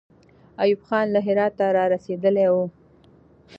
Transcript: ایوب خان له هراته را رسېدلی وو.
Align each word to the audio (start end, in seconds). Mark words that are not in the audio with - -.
ایوب 0.63 0.81
خان 0.87 1.05
له 1.15 1.19
هراته 1.27 1.65
را 1.75 1.85
رسېدلی 1.93 2.47
وو. 2.53 2.65